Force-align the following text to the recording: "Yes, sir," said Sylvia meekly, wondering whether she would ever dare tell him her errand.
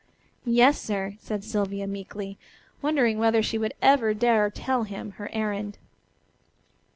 "Yes, 0.47 0.81
sir," 0.81 1.13
said 1.19 1.43
Sylvia 1.43 1.85
meekly, 1.85 2.39
wondering 2.81 3.19
whether 3.19 3.43
she 3.43 3.59
would 3.59 3.75
ever 3.83 4.15
dare 4.15 4.49
tell 4.49 4.81
him 4.81 5.11
her 5.21 5.29
errand. 5.31 5.77